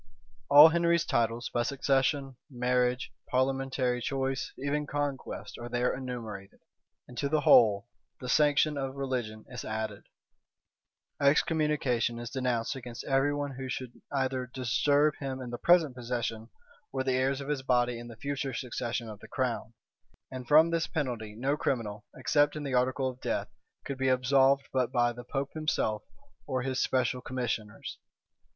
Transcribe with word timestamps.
All 0.49 0.69
Henry's 0.69 1.05
titles, 1.05 1.49
by 1.53 1.61
succession, 1.61 2.35
marriage, 2.49 3.13
parliamentary 3.29 4.01
choice, 4.01 4.51
even 4.57 4.87
conquest, 4.87 5.59
are 5.59 5.69
there 5.69 5.93
enumerated; 5.93 6.59
and 7.07 7.15
to 7.19 7.29
the 7.29 7.41
whole 7.41 7.87
the 8.19 8.27
sanction 8.27 8.79
of 8.79 8.95
religion 8.95 9.45
is 9.47 9.63
added; 9.63 10.05
excommunication 11.21 12.17
is 12.17 12.31
denounced 12.31 12.75
against 12.75 13.03
every 13.03 13.31
one 13.31 13.51
who 13.57 13.69
should 13.69 14.01
either 14.11 14.47
disturb 14.47 15.13
him 15.19 15.39
in 15.39 15.51
the 15.51 15.59
present 15.59 15.95
possession, 15.95 16.49
or 16.91 17.03
the 17.03 17.13
heirs 17.13 17.39
of 17.39 17.49
his 17.49 17.61
body 17.61 17.99
in 17.99 18.07
the 18.07 18.17
future 18.17 18.55
succession 18.55 19.07
of 19.07 19.19
the 19.19 19.27
crown; 19.27 19.75
and 20.31 20.47
from 20.47 20.71
this 20.71 20.87
penalty 20.87 21.35
no 21.35 21.55
criminal, 21.55 22.05
except 22.17 22.55
in 22.55 22.63
the 22.63 22.73
article 22.73 23.07
of 23.07 23.21
death, 23.21 23.49
could 23.85 23.99
be 23.99 24.09
absolved 24.09 24.67
but 24.73 24.91
by 24.91 25.13
the 25.13 25.23
pope 25.23 25.51
himself, 25.53 26.01
or 26.47 26.63
his 26.63 26.81
special 26.81 27.21
commissioners. 27.21 27.99